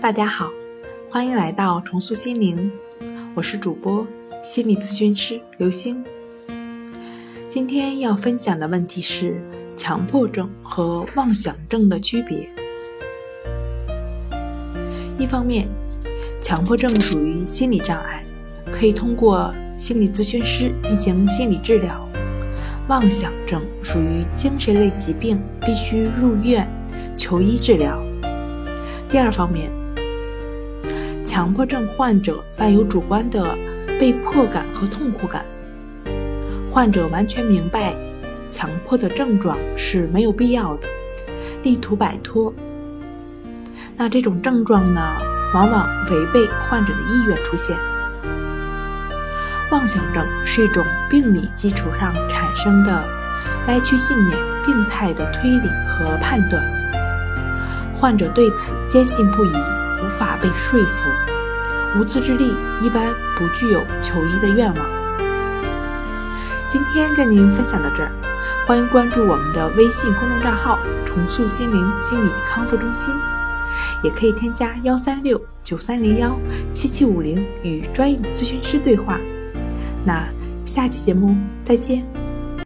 [0.00, 0.50] 大家好，
[1.10, 2.72] 欢迎来到重塑心灵，
[3.34, 4.06] 我是主播
[4.42, 6.02] 心理咨询师刘星。
[7.50, 9.38] 今天要分享的问题是
[9.76, 12.48] 强迫症和妄想症的区别。
[15.18, 15.68] 一方面，
[16.40, 18.24] 强迫症属于心理障碍，
[18.72, 21.92] 可以通过心理咨询师进行心理治疗；
[22.88, 26.66] 妄想症属于精神类疾病，必须入院
[27.18, 28.02] 求医治疗。
[29.10, 29.70] 第二方面，
[31.30, 33.56] 强迫症患者伴有主观的
[34.00, 35.44] 被迫感和痛苦感，
[36.72, 37.94] 患者完全明白
[38.50, 40.88] 强迫的症状是没有必要的，
[41.62, 42.52] 力图摆脱。
[43.96, 45.00] 那这种症状呢，
[45.54, 47.78] 往往违背患者的意愿出现。
[49.70, 53.04] 妄想症是一种病理基础上产生的
[53.68, 56.60] 歪曲信念、病态的推理和判断。
[57.94, 59.52] 患者对此坚信不疑，
[60.02, 64.86] 无法被说服，无自制力，一般不具有求医的愿望。
[66.68, 68.12] 今天跟您分享到这儿，
[68.66, 73.12] 欢迎关注我们的微信公众账号“重塑心灵心理康复中心”，
[74.04, 76.38] 也可以添加幺三六九三零幺
[76.72, 79.18] 七七五零与专业的咨询师对话。
[80.04, 80.26] 那
[80.64, 82.29] 下期节目再见。